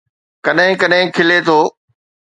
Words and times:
ڪڏهن 0.45 0.71
ڪڏهن 0.81 1.07
کلي 1.15 1.37
ٿو 1.47 1.59